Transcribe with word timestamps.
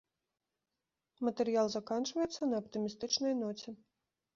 Матэрыял 1.29 1.67
заканчваецца 1.77 2.41
на 2.53 2.67
аптымістычнай 2.67 3.33
ноце. 3.45 3.81